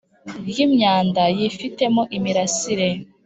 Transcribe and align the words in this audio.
Ry 0.49 0.57
imyanda 0.65 1.23
yifitemo 1.37 2.01
imirasire 2.17 2.89